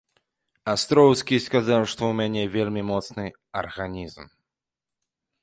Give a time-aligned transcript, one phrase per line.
[0.71, 3.25] Астроўскі сказаў, што ў мяне вельмі моцны
[3.63, 4.23] арганізм.